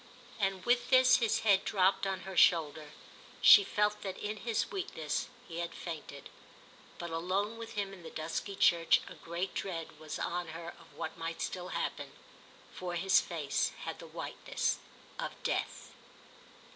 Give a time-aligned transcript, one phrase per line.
[0.39, 2.89] And with this his head dropped on her shoulder;
[3.39, 6.27] she felt that in his weakness he had fainted.
[6.97, 10.91] But alone with him in the dusky church a great dread was on her of
[10.95, 12.13] what might still happen,
[12.73, 14.79] for his face had the whiteness
[15.19, 15.91] of death.